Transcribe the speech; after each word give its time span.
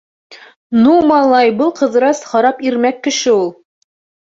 —Ну, 0.85 0.93
малай, 1.11 1.51
был 1.59 1.75
Ҡыҙырас 1.81 2.23
харап 2.33 2.65
ирмәк 2.71 3.01
кеше 3.09 3.37
ул. 3.39 3.49